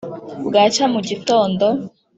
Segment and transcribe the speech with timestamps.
[0.45, 1.65] 'bwacya mu gitondo